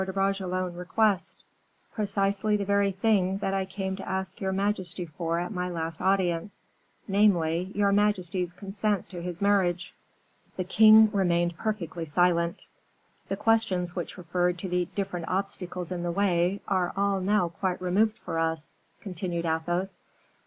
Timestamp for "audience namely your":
6.01-7.91